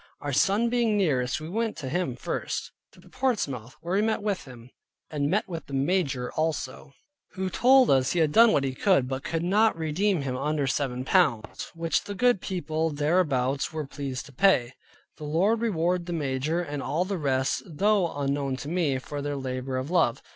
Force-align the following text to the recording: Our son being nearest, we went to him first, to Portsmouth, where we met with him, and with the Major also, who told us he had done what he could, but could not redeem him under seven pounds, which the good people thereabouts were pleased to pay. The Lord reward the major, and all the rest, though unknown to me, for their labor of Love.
Our 0.19 0.33
son 0.33 0.67
being 0.67 0.97
nearest, 0.97 1.39
we 1.39 1.47
went 1.47 1.77
to 1.77 1.87
him 1.87 2.15
first, 2.15 2.71
to 2.93 3.01
Portsmouth, 3.07 3.75
where 3.81 3.93
we 3.97 4.01
met 4.01 4.23
with 4.23 4.45
him, 4.45 4.71
and 5.11 5.31
with 5.47 5.67
the 5.67 5.75
Major 5.75 6.31
also, 6.31 6.93
who 7.33 7.51
told 7.51 7.91
us 7.91 8.13
he 8.13 8.17
had 8.17 8.31
done 8.31 8.51
what 8.51 8.63
he 8.63 8.73
could, 8.73 9.07
but 9.07 9.23
could 9.23 9.43
not 9.43 9.77
redeem 9.77 10.23
him 10.23 10.35
under 10.35 10.65
seven 10.65 11.05
pounds, 11.05 11.71
which 11.75 12.05
the 12.05 12.15
good 12.15 12.41
people 12.41 12.89
thereabouts 12.89 13.71
were 13.71 13.85
pleased 13.85 14.25
to 14.25 14.31
pay. 14.33 14.73
The 15.17 15.23
Lord 15.25 15.61
reward 15.61 16.07
the 16.07 16.13
major, 16.13 16.61
and 16.63 16.81
all 16.81 17.05
the 17.05 17.19
rest, 17.19 17.61
though 17.67 18.11
unknown 18.17 18.55
to 18.55 18.67
me, 18.69 18.97
for 18.97 19.21
their 19.21 19.35
labor 19.37 19.77
of 19.77 19.91
Love. 19.91 20.23